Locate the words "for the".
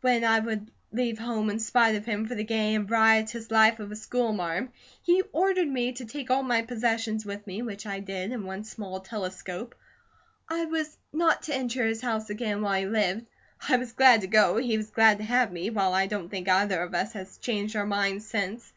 2.28-2.44